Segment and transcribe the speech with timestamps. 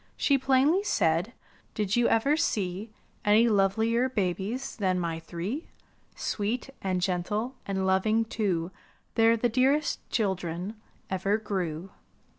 [0.17, 1.31] She plainly said,
[1.75, 2.89] ''Did you ever see
[3.23, 5.67] Any lovelier babies than my three?
[6.15, 8.71] Sweet, and gentle, and loving, too,
[9.15, 10.73] TheyTe the dearest children
[11.11, 11.91] ever grew!